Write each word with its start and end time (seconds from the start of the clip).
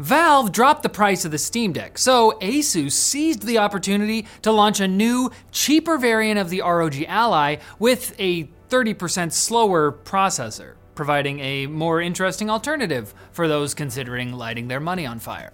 Valve 0.00 0.50
dropped 0.50 0.82
the 0.82 0.88
price 0.88 1.26
of 1.26 1.30
the 1.30 1.36
Steam 1.36 1.74
Deck, 1.74 1.98
so 1.98 2.32
Asus 2.40 2.92
seized 2.92 3.42
the 3.42 3.58
opportunity 3.58 4.26
to 4.40 4.50
launch 4.50 4.80
a 4.80 4.88
new, 4.88 5.30
cheaper 5.52 5.98
variant 5.98 6.40
of 6.40 6.48
the 6.48 6.62
ROG 6.62 7.02
Ally 7.06 7.56
with 7.78 8.18
a 8.18 8.44
30% 8.70 9.30
slower 9.30 9.92
processor, 9.92 10.76
providing 10.94 11.40
a 11.40 11.66
more 11.66 12.00
interesting 12.00 12.48
alternative 12.48 13.12
for 13.30 13.46
those 13.46 13.74
considering 13.74 14.32
lighting 14.32 14.68
their 14.68 14.80
money 14.80 15.04
on 15.04 15.18
fire. 15.18 15.52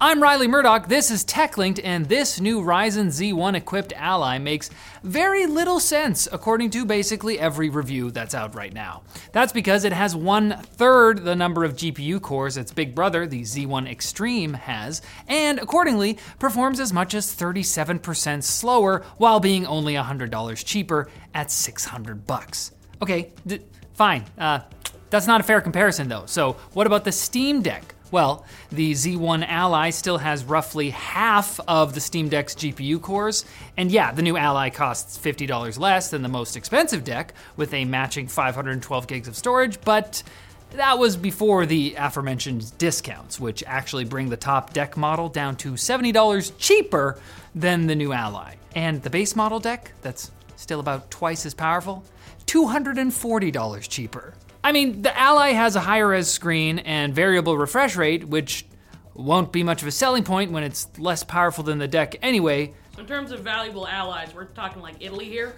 I'm 0.00 0.22
Riley 0.22 0.46
Murdoch, 0.46 0.86
this 0.86 1.10
is 1.10 1.24
TechLinked, 1.24 1.80
and 1.82 2.06
this 2.06 2.40
new 2.40 2.60
Ryzen 2.60 3.08
Z1 3.08 3.56
equipped 3.56 3.92
Ally 3.96 4.38
makes 4.38 4.70
very 5.02 5.44
little 5.46 5.80
sense 5.80 6.28
according 6.30 6.70
to 6.70 6.84
basically 6.84 7.36
every 7.36 7.68
review 7.68 8.12
that's 8.12 8.32
out 8.32 8.54
right 8.54 8.72
now. 8.72 9.02
That's 9.32 9.52
because 9.52 9.82
it 9.82 9.92
has 9.92 10.14
one 10.14 10.56
third 10.62 11.24
the 11.24 11.34
number 11.34 11.64
of 11.64 11.74
GPU 11.74 12.22
cores 12.22 12.56
its 12.56 12.72
big 12.72 12.94
brother, 12.94 13.26
the 13.26 13.40
Z1 13.40 13.90
Extreme, 13.90 14.54
has, 14.54 15.02
and 15.26 15.58
accordingly 15.58 16.18
performs 16.38 16.78
as 16.78 16.92
much 16.92 17.12
as 17.14 17.34
37% 17.34 18.44
slower 18.44 19.02
while 19.16 19.40
being 19.40 19.66
only 19.66 19.94
$100 19.94 20.64
cheaper 20.64 21.08
at 21.34 21.50
600 21.50 22.24
bucks. 22.24 22.70
Okay, 23.02 23.32
d- 23.48 23.62
fine. 23.94 24.24
Uh, 24.38 24.60
that's 25.10 25.26
not 25.26 25.40
a 25.40 25.44
fair 25.44 25.60
comparison 25.60 26.06
though. 26.06 26.26
So, 26.26 26.52
what 26.72 26.86
about 26.86 27.02
the 27.02 27.10
Steam 27.10 27.62
Deck? 27.62 27.96
Well, 28.10 28.46
the 28.70 28.92
Z1 28.92 29.46
Ally 29.46 29.90
still 29.90 30.18
has 30.18 30.44
roughly 30.44 30.90
half 30.90 31.60
of 31.68 31.94
the 31.94 32.00
Steam 32.00 32.28
Deck's 32.28 32.54
GPU 32.54 33.02
cores, 33.02 33.44
and 33.76 33.90
yeah, 33.90 34.12
the 34.12 34.22
new 34.22 34.36
Ally 34.36 34.70
costs 34.70 35.18
$50 35.18 35.78
less 35.78 36.10
than 36.10 36.22
the 36.22 36.28
most 36.28 36.56
expensive 36.56 37.04
deck 37.04 37.34
with 37.56 37.74
a 37.74 37.84
matching 37.84 38.26
512 38.26 39.06
gigs 39.06 39.28
of 39.28 39.36
storage, 39.36 39.78
but 39.82 40.22
that 40.72 40.98
was 40.98 41.16
before 41.16 41.66
the 41.66 41.94
aforementioned 41.98 42.76
discounts, 42.78 43.40
which 43.40 43.62
actually 43.66 44.04
bring 44.04 44.28
the 44.28 44.36
top 44.36 44.72
deck 44.72 44.96
model 44.96 45.28
down 45.28 45.56
to 45.56 45.72
$70 45.72 46.52
cheaper 46.58 47.18
than 47.54 47.86
the 47.86 47.94
new 47.94 48.12
Ally. 48.12 48.54
And 48.74 49.02
the 49.02 49.10
base 49.10 49.34
model 49.34 49.60
deck, 49.60 49.92
that's 50.02 50.30
still 50.56 50.80
about 50.80 51.10
twice 51.10 51.46
as 51.46 51.54
powerful, 51.54 52.04
$240 52.46 53.88
cheaper. 53.88 54.34
I 54.68 54.72
mean, 54.72 55.00
the 55.00 55.18
Ally 55.18 55.52
has 55.52 55.76
a 55.76 55.80
higher 55.80 56.08
res 56.08 56.28
screen 56.28 56.80
and 56.80 57.14
variable 57.14 57.56
refresh 57.56 57.96
rate, 57.96 58.28
which 58.28 58.66
won't 59.14 59.50
be 59.50 59.62
much 59.62 59.80
of 59.80 59.88
a 59.88 59.90
selling 59.90 60.24
point 60.24 60.52
when 60.52 60.62
it's 60.62 60.86
less 60.98 61.24
powerful 61.24 61.64
than 61.64 61.78
the 61.78 61.88
deck 61.88 62.16
anyway. 62.20 62.74
So 62.94 63.00
in 63.00 63.06
terms 63.06 63.32
of 63.32 63.40
valuable 63.40 63.88
allies, 63.88 64.34
we're 64.34 64.44
talking 64.44 64.82
like 64.82 64.96
Italy 65.00 65.24
here. 65.24 65.54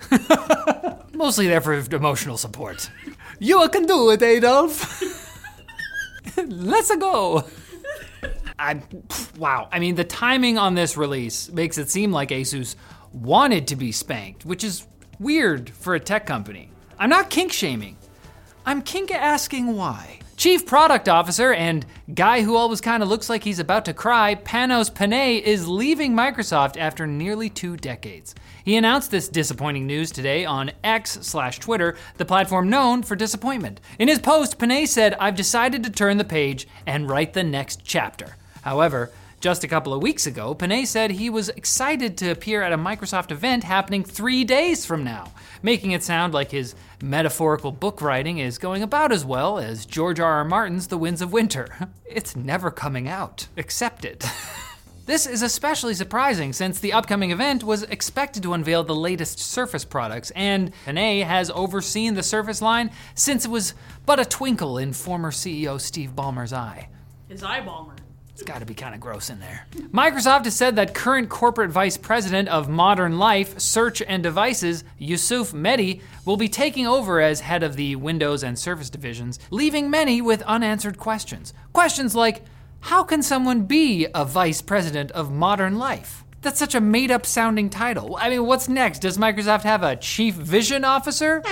Mostly 1.13 1.49
there 1.49 1.61
for 1.61 1.75
emotional 1.75 2.37
support. 2.37 2.89
You 3.41 3.69
can 3.71 3.85
do 3.85 4.11
it, 4.11 4.23
Adolf. 4.23 5.03
Let's 6.37 6.95
go. 6.95 7.49
I, 8.61 8.81
wow. 9.37 9.69
I 9.73 9.81
mean, 9.81 9.97
the 9.97 10.05
timing 10.05 10.57
on 10.57 10.77
this 10.77 10.97
release 10.97 11.51
makes 11.51 11.79
it 11.79 11.91
seem 11.91 12.13
like 12.13 12.29
Asus 12.29 12.77
wanted 13.13 13.67
to 13.67 13.75
be 13.75 13.91
spanked, 13.91 14.45
which 14.45 14.63
is 14.63 14.87
weird 15.19 15.69
for 15.69 15.97
a 15.97 16.01
tech 16.01 16.27
company. 16.27 16.71
I'm 16.97 17.11
not 17.11 17.29
kink 17.29 17.51
shaming. 17.51 17.97
I'm 18.71 18.83
kink 18.83 19.11
asking 19.11 19.75
why. 19.75 20.21
Chief 20.37 20.65
Product 20.65 21.09
Officer 21.09 21.53
and 21.53 21.85
guy 22.15 22.43
who 22.43 22.55
always 22.55 22.81
kind 22.81 23.03
of 23.03 23.09
looks 23.09 23.29
like 23.29 23.43
he's 23.43 23.59
about 23.59 23.85
to 23.87 23.93
cry, 23.93 24.37
Panos 24.37 24.95
Panay, 24.95 25.39
is 25.39 25.67
leaving 25.67 26.15
Microsoft 26.15 26.77
after 26.77 27.05
nearly 27.05 27.51
two 27.51 27.77
decades. 27.77 28.33
He 28.65 28.77
announced 28.77 29.11
this 29.11 29.29
disappointing 29.29 29.89
news 29.89 30.13
today 30.13 30.45
on 30.45 30.71
X 30.85 31.19
slash 31.23 31.59
Twitter, 31.59 31.97
the 32.17 32.25
platform 32.25 32.71
known 32.71 33.03
for 33.03 33.17
disappointment. 33.17 33.81
In 33.99 34.07
his 34.07 34.21
post, 34.21 34.57
Panay 34.57 34.87
said, 34.87 35.15
I've 35.15 35.35
decided 35.35 35.83
to 35.83 35.91
turn 35.91 36.19
the 36.19 36.25
page 36.25 36.69
and 36.87 37.11
write 37.11 37.33
the 37.33 37.43
next 37.43 37.81
chapter. 37.83 38.37
However, 38.63 39.11
just 39.41 39.65
a 39.65 39.69
couple 39.69 39.95
of 39.95 40.03
weeks 40.03 40.27
ago, 40.27 40.55
Panay 40.55 40.85
said 40.85 41.11
he 41.11 41.31
was 41.31 41.49
excited 41.49 42.19
to 42.19 42.31
appear 42.31 42.63
at 42.63 42.75
a 42.75 42.79
Microsoft 42.79 43.31
event 43.31 43.65
happening 43.65 44.05
three 44.05 44.45
days 44.45 44.85
from 44.85 45.03
now, 45.03 45.33
making 45.63 45.93
it 45.93 46.03
sound 46.03 46.35
like 46.35 46.51
his 46.51 46.75
metaphorical 47.03 47.73
book 47.73 48.03
writing 48.03 48.39
is 48.39 48.59
going 48.59 48.83
about 48.83 49.13
as 49.13 49.25
well 49.25 49.59
as 49.59 49.87
George 49.87 50.21
R. 50.21 50.31
R. 50.31 50.45
Martin's 50.45 50.89
The 50.89 50.99
Winds 50.99 51.23
of 51.23 51.33
Winter. 51.33 51.69
It's 52.05 52.35
never 52.35 52.73
coming 52.73 53.07
out. 53.07 53.47
Accept 53.57 54.05
it. 54.05 54.27
This 55.07 55.27
is 55.27 55.43
especially 55.43 55.95
surprising 55.95 56.53
since 56.53 56.79
the 56.79 56.93
upcoming 56.93 57.33
event 57.33 57.65
was 57.65 57.83
expected 57.83 58.45
to 58.45 58.53
unveil 58.53 58.85
the 58.85 58.95
latest 58.95 59.41
Surface 59.41 59.85
products, 59.85 60.31
and 60.37 60.71
Panay 60.85 61.21
has 61.21 61.51
overseen 61.51 62.15
the 62.15 62.23
Surface 62.23 62.63
line 62.63 62.93
since 63.17 63.45
it 63.45 63.51
was 63.51 63.75
but 64.07 64.21
a 64.21 64.25
twinkle 64.25 64.79
in 64.79 64.93
former 64.93 65.33
CEO 65.33 65.81
Steve 65.81 66.15
Ballmer's 66.15 66.53
eye. 66.53 66.91
His 67.27 67.43
eyebalmer. 67.43 68.00
It's 68.41 68.49
got 68.49 68.61
to 68.61 68.65
be 68.65 68.73
kind 68.73 68.95
of 68.95 69.03
gross 69.03 69.29
in 69.29 69.39
there. 69.39 69.67
Microsoft 69.93 70.47
has 70.47 70.57
said 70.57 70.77
that 70.77 70.95
current 70.95 71.29
corporate 71.29 71.71
vice 71.71 71.99
president 71.99 72.49
of 72.49 72.71
modern 72.71 73.19
life, 73.19 73.61
search, 73.61 74.01
and 74.01 74.23
devices, 74.23 74.83
Yusuf 74.97 75.53
Mehdi, 75.53 76.01
will 76.25 76.39
be 76.39 76.49
taking 76.49 76.87
over 76.87 77.21
as 77.21 77.41
head 77.41 77.63
of 77.63 77.77
the 77.77 77.97
Windows 77.97 78.43
and 78.43 78.59
Surface 78.59 78.89
divisions, 78.89 79.39
leaving 79.51 79.91
many 79.91 80.23
with 80.23 80.41
unanswered 80.45 80.97
questions. 80.97 81.53
Questions 81.75 82.15
like 82.15 82.43
How 82.81 83.05
can 83.05 83.23
someone 83.23 83.67
be 83.67 84.07
a 84.15 84.25
vice 84.25 84.63
president 84.63 85.11
of 85.11 85.31
modern 85.31 85.77
life? 85.77 86.25
That's 86.41 86.59
such 86.59 86.75
a 86.75 86.81
made 86.81 87.11
up 87.11 87.27
sounding 87.27 87.69
title. 87.69 88.17
I 88.19 88.31
mean, 88.31 88.47
what's 88.47 88.71
next? 88.71 89.01
Does 89.01 89.19
Microsoft 89.19 89.65
have 89.65 89.83
a 89.83 89.97
chief 89.97 90.35
vision 90.35 90.83
officer? 90.87 91.43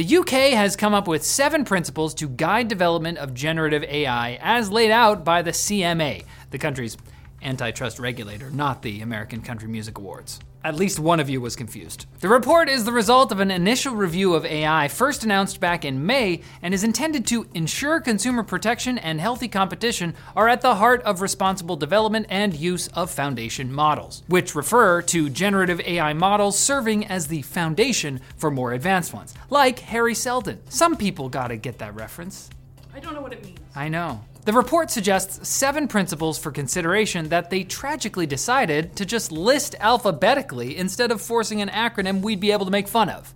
The 0.00 0.16
UK 0.16 0.54
has 0.54 0.76
come 0.76 0.94
up 0.94 1.06
with 1.06 1.22
seven 1.22 1.66
principles 1.66 2.14
to 2.14 2.26
guide 2.26 2.68
development 2.68 3.18
of 3.18 3.34
generative 3.34 3.82
AI 3.82 4.38
as 4.40 4.72
laid 4.72 4.90
out 4.90 5.26
by 5.26 5.42
the 5.42 5.50
CMA, 5.50 6.24
the 6.48 6.56
country's 6.56 6.96
antitrust 7.42 7.98
regulator, 7.98 8.48
not 8.48 8.80
the 8.80 9.02
American 9.02 9.42
Country 9.42 9.68
Music 9.68 9.98
Awards. 9.98 10.40
At 10.62 10.74
least 10.74 10.98
one 10.98 11.20
of 11.20 11.30
you 11.30 11.40
was 11.40 11.56
confused. 11.56 12.04
The 12.20 12.28
report 12.28 12.68
is 12.68 12.84
the 12.84 12.92
result 12.92 13.32
of 13.32 13.40
an 13.40 13.50
initial 13.50 13.94
review 13.94 14.34
of 14.34 14.44
AI 14.44 14.88
first 14.88 15.24
announced 15.24 15.58
back 15.58 15.86
in 15.86 16.04
May 16.04 16.42
and 16.60 16.74
is 16.74 16.84
intended 16.84 17.26
to 17.28 17.46
ensure 17.54 17.98
consumer 17.98 18.42
protection 18.42 18.98
and 18.98 19.22
healthy 19.22 19.48
competition 19.48 20.14
are 20.36 20.48
at 20.48 20.60
the 20.60 20.74
heart 20.74 21.00
of 21.02 21.22
responsible 21.22 21.76
development 21.76 22.26
and 22.28 22.54
use 22.54 22.88
of 22.88 23.10
foundation 23.10 23.72
models, 23.72 24.22
which 24.26 24.54
refer 24.54 25.00
to 25.00 25.30
generative 25.30 25.80
AI 25.80 26.12
models 26.12 26.58
serving 26.58 27.06
as 27.06 27.28
the 27.28 27.40
foundation 27.40 28.20
for 28.36 28.50
more 28.50 28.74
advanced 28.74 29.14
ones, 29.14 29.32
like 29.48 29.80
Hari 29.80 30.14
Seldon. 30.14 30.60
Some 30.68 30.94
people 30.94 31.30
gotta 31.30 31.56
get 31.56 31.78
that 31.78 31.94
reference. 31.94 32.50
I 32.94 33.00
don't 33.00 33.14
know 33.14 33.22
what 33.22 33.32
it 33.32 33.42
means. 33.42 33.58
I 33.74 33.88
know. 33.88 34.24
The 34.50 34.56
report 34.56 34.90
suggests 34.90 35.48
seven 35.48 35.86
principles 35.86 36.36
for 36.36 36.50
consideration 36.50 37.28
that 37.28 37.50
they 37.50 37.62
tragically 37.62 38.26
decided 38.26 38.96
to 38.96 39.06
just 39.06 39.30
list 39.30 39.76
alphabetically 39.78 40.76
instead 40.76 41.12
of 41.12 41.22
forcing 41.22 41.62
an 41.62 41.68
acronym 41.68 42.20
we'd 42.20 42.40
be 42.40 42.50
able 42.50 42.64
to 42.64 42.72
make 42.72 42.88
fun 42.88 43.08
of. 43.10 43.32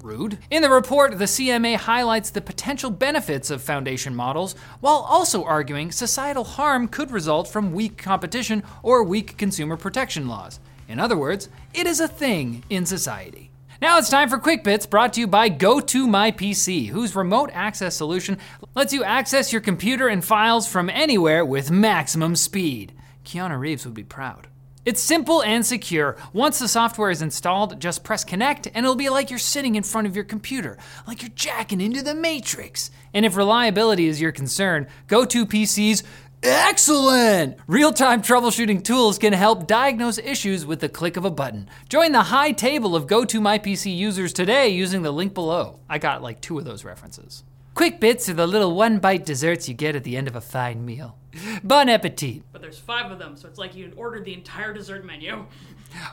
Rude. 0.00 0.38
In 0.52 0.62
the 0.62 0.70
report, 0.70 1.18
the 1.18 1.24
CMA 1.24 1.74
highlights 1.74 2.30
the 2.30 2.40
potential 2.40 2.90
benefits 2.90 3.50
of 3.50 3.60
foundation 3.60 4.14
models 4.14 4.54
while 4.78 4.98
also 4.98 5.42
arguing 5.42 5.90
societal 5.90 6.44
harm 6.44 6.86
could 6.86 7.10
result 7.10 7.48
from 7.48 7.72
weak 7.72 7.98
competition 7.98 8.62
or 8.84 9.02
weak 9.02 9.36
consumer 9.36 9.76
protection 9.76 10.28
laws. 10.28 10.60
In 10.86 11.00
other 11.00 11.16
words, 11.16 11.48
it 11.74 11.88
is 11.88 11.98
a 11.98 12.06
thing 12.06 12.62
in 12.70 12.86
society. 12.86 13.50
Now 13.82 13.98
it's 13.98 14.08
time 14.08 14.28
for 14.28 14.38
Quick 14.38 14.62
Bits 14.62 14.86
brought 14.86 15.14
to 15.14 15.20
you 15.20 15.26
by 15.26 15.50
GoToMyPC, 15.50 16.90
whose 16.90 17.16
remote 17.16 17.50
access 17.52 17.96
solution 17.96 18.38
lets 18.76 18.92
you 18.92 19.02
access 19.02 19.52
your 19.52 19.60
computer 19.60 20.06
and 20.06 20.24
files 20.24 20.68
from 20.68 20.88
anywhere 20.88 21.44
with 21.44 21.72
maximum 21.72 22.36
speed. 22.36 22.92
Keanu 23.24 23.58
Reeves 23.58 23.84
would 23.84 23.94
be 23.94 24.04
proud. 24.04 24.46
It's 24.84 25.00
simple 25.00 25.42
and 25.42 25.66
secure. 25.66 26.16
Once 26.32 26.58
the 26.58 26.68
software 26.68 27.10
is 27.10 27.22
installed, 27.22 27.80
just 27.80 28.04
press 28.04 28.22
connect 28.22 28.66
and 28.66 28.84
it'll 28.84 28.94
be 28.94 29.08
like 29.08 29.30
you're 29.30 29.38
sitting 29.38 29.74
in 29.74 29.82
front 29.82 30.06
of 30.06 30.14
your 30.14 30.26
computer, 30.26 30.78
like 31.06 31.22
you're 31.22 31.30
jacking 31.34 31.80
into 31.80 32.02
the 32.02 32.14
matrix. 32.14 32.90
And 33.12 33.26
if 33.26 33.34
reliability 33.36 34.06
is 34.06 34.20
your 34.20 34.32
concern, 34.32 34.86
GoToPC's 35.08 36.04
Excellent! 36.46 37.56
Real 37.66 37.90
time 37.90 38.20
troubleshooting 38.20 38.84
tools 38.84 39.16
can 39.16 39.32
help 39.32 39.66
diagnose 39.66 40.18
issues 40.18 40.66
with 40.66 40.80
the 40.80 40.90
click 40.90 41.16
of 41.16 41.24
a 41.24 41.30
button. 41.30 41.70
Join 41.88 42.12
the 42.12 42.24
high 42.24 42.52
table 42.52 42.94
of 42.94 43.06
GoToMyPC 43.06 43.96
users 43.96 44.34
today 44.34 44.68
using 44.68 45.00
the 45.00 45.10
link 45.10 45.32
below. 45.32 45.78
I 45.88 45.96
got 45.96 46.22
like 46.22 46.42
two 46.42 46.58
of 46.58 46.66
those 46.66 46.84
references. 46.84 47.44
Quick 47.74 47.98
bits 47.98 48.28
are 48.28 48.34
the 48.34 48.46
little 48.46 48.72
one 48.76 49.00
bite 49.00 49.26
desserts 49.26 49.68
you 49.68 49.74
get 49.74 49.96
at 49.96 50.04
the 50.04 50.16
end 50.16 50.28
of 50.28 50.36
a 50.36 50.40
fine 50.40 50.84
meal. 50.84 51.18
Bon 51.64 51.88
appetit! 51.88 52.44
But 52.52 52.62
there's 52.62 52.78
five 52.78 53.10
of 53.10 53.18
them, 53.18 53.36
so 53.36 53.48
it's 53.48 53.58
like 53.58 53.74
you 53.74 53.92
ordered 53.96 54.24
the 54.24 54.32
entire 54.32 54.72
dessert 54.72 55.04
menu. 55.04 55.44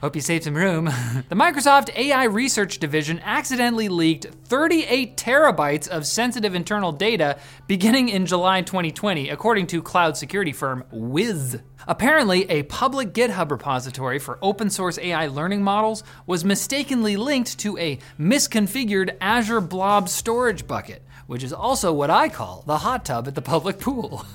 Hope 0.02 0.16
you 0.16 0.22
saved 0.24 0.46
some 0.46 0.56
room. 0.56 0.86
the 1.30 1.36
Microsoft 1.36 1.96
AI 1.96 2.24
Research 2.24 2.80
Division 2.80 3.20
accidentally 3.24 3.90
leaked 3.90 4.26
38 4.46 5.16
terabytes 5.18 5.88
of 5.88 6.08
sensitive 6.08 6.56
internal 6.56 6.92
data 6.92 7.38
beginning 7.68 8.10
in 8.10 8.26
July 8.26 8.64
2020, 8.64 9.30
according 9.30 9.68
to 9.68 9.84
cloud 9.84 10.18
security 10.18 10.52
firm 10.52 10.84
Wiz. 10.92 11.60
Apparently, 11.88 12.50
a 12.50 12.64
public 12.64 13.14
GitHub 13.14 13.52
repository 13.52 14.18
for 14.18 14.40
open 14.42 14.72
source 14.72 14.98
AI 14.98 15.28
learning 15.28 15.64
models 15.64 16.04
was 16.26 16.44
mistakenly 16.44 17.18
linked 17.18 17.60
to 17.60 17.78
a 17.78 18.00
misconfigured 18.20 19.16
Azure 19.20 19.62
Blob 19.62 20.10
storage 20.10 20.68
bucket, 20.68 21.04
which 21.28 21.44
is 21.44 21.54
also 21.54 21.94
what 21.94 22.10
I 22.10 22.30
call 22.30 22.64
the 22.66 22.80
hot 22.80 23.06
tub 23.06 23.28
at 23.28 23.36
the 23.36 23.42
public 23.42 23.80
pool. 23.80 24.26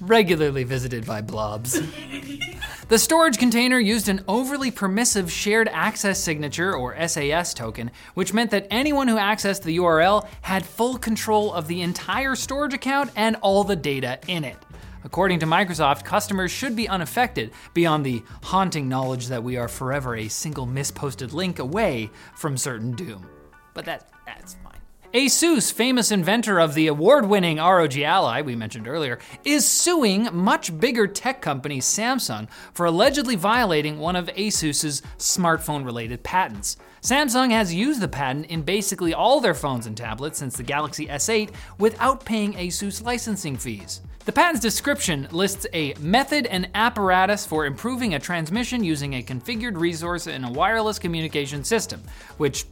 Regularly 0.00 0.64
visited 0.64 1.06
by 1.06 1.22
blobs. 1.22 1.80
The 2.88 2.98
storage 2.98 3.38
container 3.38 3.78
used 3.78 4.10
an 4.10 4.22
overly 4.28 4.70
permissive 4.70 5.32
shared 5.32 5.68
access 5.68 6.20
signature 6.20 6.76
or 6.76 6.94
SAS 7.08 7.54
token, 7.54 7.90
which 8.12 8.34
meant 8.34 8.50
that 8.50 8.66
anyone 8.70 9.08
who 9.08 9.16
accessed 9.16 9.62
the 9.62 9.78
URL 9.78 10.28
had 10.42 10.66
full 10.66 10.98
control 10.98 11.52
of 11.54 11.66
the 11.66 11.80
entire 11.80 12.34
storage 12.34 12.74
account 12.74 13.10
and 13.16 13.36
all 13.36 13.64
the 13.64 13.76
data 13.76 14.18
in 14.26 14.44
it. 14.44 14.58
According 15.02 15.38
to 15.40 15.46
Microsoft, 15.46 16.04
customers 16.04 16.50
should 16.50 16.76
be 16.76 16.88
unaffected 16.88 17.52
beyond 17.72 18.04
the 18.04 18.22
haunting 18.42 18.88
knowledge 18.88 19.28
that 19.28 19.42
we 19.42 19.56
are 19.56 19.68
forever 19.68 20.16
a 20.16 20.28
single 20.28 20.66
misposted 20.66 21.32
link 21.32 21.58
away 21.58 22.10
from 22.34 22.58
certain 22.58 22.92
doom. 22.92 23.26
But 23.74 23.84
that 23.84 24.08
that's 24.24 24.54
fine. 24.54 24.80
Asus, 25.14 25.72
famous 25.72 26.10
inventor 26.10 26.58
of 26.58 26.74
the 26.74 26.88
award 26.88 27.26
winning 27.26 27.58
ROG 27.58 27.96
Ally 27.98 28.42
we 28.42 28.56
mentioned 28.56 28.88
earlier, 28.88 29.20
is 29.44 29.64
suing 29.64 30.28
much 30.32 30.76
bigger 30.80 31.06
tech 31.06 31.40
company 31.40 31.78
Samsung 31.78 32.50
for 32.72 32.86
allegedly 32.86 33.36
violating 33.36 34.00
one 34.00 34.16
of 34.16 34.26
Asus's 34.26 35.02
smartphone 35.18 35.84
related 35.84 36.24
patents. 36.24 36.78
Samsung 37.00 37.50
has 37.52 37.72
used 37.72 38.00
the 38.00 38.08
patent 38.08 38.46
in 38.46 38.62
basically 38.62 39.14
all 39.14 39.38
their 39.38 39.54
phones 39.54 39.86
and 39.86 39.96
tablets 39.96 40.38
since 40.40 40.56
the 40.56 40.64
Galaxy 40.64 41.06
S8 41.06 41.50
without 41.78 42.24
paying 42.24 42.54
Asus 42.54 43.04
licensing 43.04 43.56
fees. 43.56 44.00
The 44.24 44.32
patent's 44.32 44.62
description 44.62 45.28
lists 45.30 45.64
a 45.74 45.94
method 46.00 46.46
and 46.46 46.68
apparatus 46.74 47.46
for 47.46 47.66
improving 47.66 48.14
a 48.14 48.18
transmission 48.18 48.82
using 48.82 49.14
a 49.14 49.22
configured 49.22 49.78
resource 49.78 50.26
in 50.26 50.42
a 50.42 50.50
wireless 50.50 50.98
communication 50.98 51.62
system, 51.62 52.02
which 52.38 52.64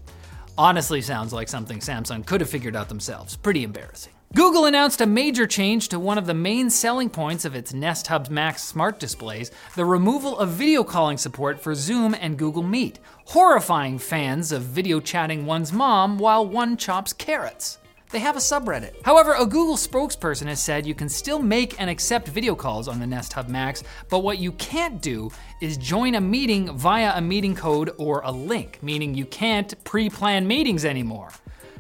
honestly 0.56 1.00
sounds 1.00 1.32
like 1.32 1.48
something 1.48 1.78
Samsung 1.78 2.24
could 2.26 2.40
have 2.40 2.50
figured 2.50 2.76
out 2.76 2.88
themselves. 2.88 3.36
Pretty 3.36 3.62
embarrassing. 3.62 4.12
Google 4.34 4.64
announced 4.64 5.02
a 5.02 5.06
major 5.06 5.46
change 5.46 5.88
to 5.88 5.98
one 5.98 6.16
of 6.16 6.24
the 6.24 6.32
main 6.32 6.70
selling 6.70 7.10
points 7.10 7.44
of 7.44 7.54
its 7.54 7.74
Nest 7.74 8.06
Hub 8.06 8.30
Max 8.30 8.64
smart 8.64 8.98
displays 8.98 9.50
the 9.76 9.84
removal 9.84 10.38
of 10.38 10.48
video 10.48 10.82
calling 10.84 11.18
support 11.18 11.60
for 11.60 11.74
Zoom 11.74 12.14
and 12.14 12.38
Google 12.38 12.62
Meet, 12.62 12.98
horrifying 13.26 13.98
fans 13.98 14.50
of 14.50 14.62
video 14.62 15.00
chatting 15.00 15.44
one's 15.44 15.70
mom 15.70 16.18
while 16.18 16.46
one 16.46 16.78
chops 16.78 17.12
carrots. 17.12 17.76
They 18.12 18.18
have 18.18 18.36
a 18.36 18.40
subreddit. 18.40 18.92
However, 19.04 19.32
a 19.32 19.46
Google 19.46 19.78
spokesperson 19.78 20.46
has 20.46 20.62
said 20.62 20.86
you 20.86 20.94
can 20.94 21.08
still 21.08 21.40
make 21.40 21.80
and 21.80 21.88
accept 21.88 22.28
video 22.28 22.54
calls 22.54 22.86
on 22.86 23.00
the 23.00 23.06
Nest 23.06 23.32
Hub 23.32 23.48
Max, 23.48 23.82
but 24.10 24.18
what 24.18 24.36
you 24.36 24.52
can't 24.52 25.00
do 25.00 25.30
is 25.62 25.78
join 25.78 26.14
a 26.16 26.20
meeting 26.20 26.76
via 26.76 27.16
a 27.16 27.22
meeting 27.22 27.56
code 27.56 27.92
or 27.96 28.20
a 28.24 28.30
link, 28.30 28.78
meaning 28.82 29.14
you 29.14 29.24
can't 29.24 29.82
pre 29.84 30.10
plan 30.10 30.46
meetings 30.46 30.84
anymore. 30.84 31.30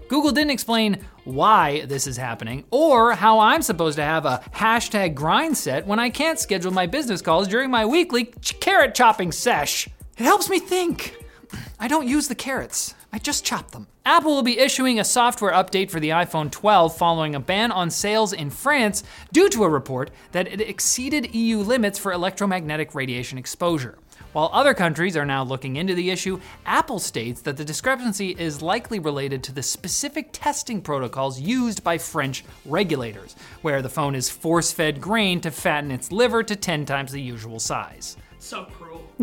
Google 0.08 0.30
didn't 0.30 0.52
explain 0.52 1.04
why 1.24 1.84
this 1.84 2.06
is 2.06 2.16
happening 2.16 2.64
or 2.70 3.12
how 3.12 3.38
I'm 3.38 3.60
supposed 3.60 3.96
to 3.96 4.02
have 4.02 4.24
a 4.24 4.42
hashtag 4.54 5.14
grind 5.14 5.58
set 5.58 5.86
when 5.86 5.98
I 5.98 6.08
can't 6.08 6.38
schedule 6.38 6.72
my 6.72 6.86
business 6.86 7.20
calls 7.20 7.46
during 7.46 7.70
my 7.70 7.84
weekly 7.84 8.32
ch- 8.40 8.58
carrot 8.58 8.94
chopping 8.94 9.32
sesh. 9.32 9.86
It 10.16 10.24
helps 10.24 10.48
me 10.48 10.60
think. 10.60 11.14
I 11.78 11.88
don't 11.88 12.08
use 12.08 12.28
the 12.28 12.34
carrots. 12.34 12.94
I 13.12 13.18
just 13.18 13.44
chop 13.44 13.72
them. 13.72 13.86
Apple 14.04 14.34
will 14.34 14.42
be 14.42 14.58
issuing 14.58 14.98
a 14.98 15.04
software 15.04 15.52
update 15.52 15.88
for 15.88 16.00
the 16.00 16.08
iPhone 16.08 16.50
12 16.50 16.96
following 16.96 17.36
a 17.36 17.40
ban 17.40 17.70
on 17.70 17.88
sales 17.88 18.32
in 18.32 18.50
France 18.50 19.04
due 19.32 19.48
to 19.48 19.62
a 19.62 19.68
report 19.68 20.10
that 20.32 20.48
it 20.48 20.60
exceeded 20.60 21.32
EU 21.36 21.58
limits 21.58 22.00
for 22.00 22.12
electromagnetic 22.12 22.96
radiation 22.96 23.38
exposure. 23.38 23.96
While 24.32 24.50
other 24.52 24.74
countries 24.74 25.16
are 25.16 25.24
now 25.24 25.44
looking 25.44 25.76
into 25.76 25.94
the 25.94 26.10
issue, 26.10 26.40
Apple 26.66 26.98
states 26.98 27.42
that 27.42 27.56
the 27.56 27.64
discrepancy 27.64 28.30
is 28.30 28.60
likely 28.60 28.98
related 28.98 29.44
to 29.44 29.52
the 29.52 29.62
specific 29.62 30.30
testing 30.32 30.80
protocols 30.80 31.40
used 31.40 31.84
by 31.84 31.96
French 31.96 32.44
regulators, 32.64 33.36
where 33.60 33.82
the 33.82 33.88
phone 33.88 34.16
is 34.16 34.28
force 34.28 34.72
fed 34.72 35.00
grain 35.00 35.40
to 35.42 35.52
fatten 35.52 35.92
its 35.92 36.10
liver 36.10 36.42
to 36.42 36.56
10 36.56 36.86
times 36.86 37.12
the 37.12 37.22
usual 37.22 37.60
size. 37.60 38.16
So 38.40 38.64
cruel. 38.64 39.08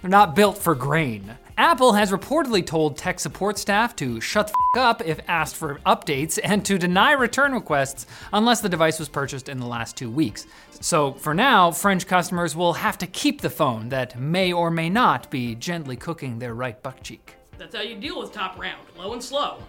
They're 0.00 0.10
not 0.10 0.34
built 0.34 0.56
for 0.56 0.74
grain. 0.74 1.36
Apple 1.56 1.92
has 1.92 2.10
reportedly 2.10 2.66
told 2.66 2.96
tech 2.96 3.20
support 3.20 3.58
staff 3.58 3.94
to 3.96 4.20
shut 4.20 4.52
the 4.74 4.80
up 4.80 5.00
if 5.06 5.20
asked 5.28 5.54
for 5.54 5.78
updates 5.86 6.38
and 6.42 6.64
to 6.64 6.78
deny 6.78 7.12
return 7.12 7.52
requests 7.52 8.06
unless 8.32 8.60
the 8.60 8.68
device 8.68 8.98
was 8.98 9.08
purchased 9.08 9.48
in 9.48 9.60
the 9.60 9.66
last 9.66 9.96
two 9.96 10.10
weeks. 10.10 10.46
So, 10.80 11.12
for 11.12 11.32
now, 11.32 11.70
French 11.70 12.08
customers 12.08 12.56
will 12.56 12.72
have 12.72 12.98
to 12.98 13.06
keep 13.06 13.40
the 13.40 13.50
phone 13.50 13.88
that 13.90 14.18
may 14.18 14.52
or 14.52 14.68
may 14.70 14.90
not 14.90 15.30
be 15.30 15.54
gently 15.54 15.96
cooking 15.96 16.40
their 16.40 16.54
right 16.54 16.82
buck 16.82 17.02
cheek. 17.04 17.36
That's 17.56 17.76
how 17.76 17.82
you 17.82 17.94
deal 17.94 18.20
with 18.20 18.32
top 18.32 18.58
round, 18.58 18.82
low 18.98 19.12
and 19.12 19.22
slow. 19.22 19.58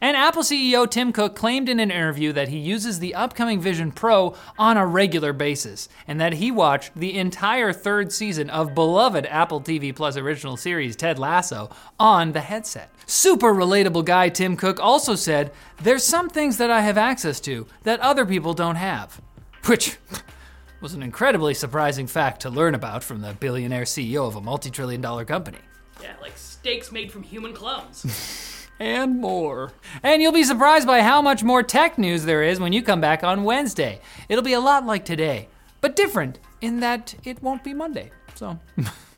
And 0.00 0.16
Apple 0.16 0.42
CEO 0.42 0.90
Tim 0.90 1.12
Cook 1.12 1.36
claimed 1.36 1.68
in 1.68 1.78
an 1.78 1.90
interview 1.90 2.32
that 2.32 2.48
he 2.48 2.58
uses 2.58 2.98
the 2.98 3.14
upcoming 3.14 3.60
Vision 3.60 3.92
Pro 3.92 4.34
on 4.58 4.76
a 4.76 4.86
regular 4.86 5.32
basis, 5.32 5.88
and 6.06 6.20
that 6.20 6.34
he 6.34 6.50
watched 6.50 6.94
the 6.94 7.18
entire 7.18 7.72
third 7.72 8.10
season 8.10 8.48
of 8.48 8.74
beloved 8.74 9.26
Apple 9.26 9.60
TV 9.60 9.94
Plus 9.94 10.16
original 10.16 10.56
series 10.56 10.96
Ted 10.96 11.18
Lasso 11.18 11.70
on 11.98 12.32
the 12.32 12.40
headset. 12.40 12.90
Super 13.06 13.52
relatable 13.52 14.04
guy 14.04 14.28
Tim 14.30 14.56
Cook 14.56 14.80
also 14.80 15.14
said, 15.14 15.52
There's 15.82 16.04
some 16.04 16.30
things 16.30 16.56
that 16.56 16.70
I 16.70 16.80
have 16.80 16.96
access 16.96 17.40
to 17.40 17.66
that 17.82 18.00
other 18.00 18.24
people 18.24 18.54
don't 18.54 18.76
have. 18.76 19.20
Which 19.66 19.98
was 20.80 20.94
an 20.94 21.02
incredibly 21.02 21.52
surprising 21.52 22.06
fact 22.06 22.40
to 22.42 22.50
learn 22.50 22.74
about 22.74 23.04
from 23.04 23.20
the 23.20 23.34
billionaire 23.34 23.82
CEO 23.82 24.26
of 24.26 24.36
a 24.36 24.40
multi 24.40 24.70
trillion 24.70 25.00
dollar 25.02 25.26
company 25.26 25.58
yeah, 26.02 26.14
like 26.20 26.36
steaks 26.36 26.92
made 26.92 27.12
from 27.12 27.22
human 27.22 27.52
clones. 27.52 28.46
and 28.80 29.20
more. 29.20 29.72
And 30.02 30.20
you'll 30.20 30.32
be 30.32 30.42
surprised 30.42 30.86
by 30.86 31.02
how 31.02 31.22
much 31.22 31.44
more 31.44 31.62
tech 31.62 31.98
news 31.98 32.24
there 32.24 32.42
is 32.42 32.58
when 32.58 32.72
you 32.72 32.82
come 32.82 33.00
back 33.00 33.22
on 33.22 33.44
Wednesday. 33.44 34.00
It'll 34.28 34.42
be 34.42 34.54
a 34.54 34.60
lot 34.60 34.86
like 34.86 35.04
today, 35.04 35.48
but 35.80 35.94
different 35.94 36.40
in 36.60 36.80
that 36.80 37.14
it 37.22 37.42
won't 37.42 37.62
be 37.62 37.74
Monday. 37.74 38.10
So. 38.34 38.58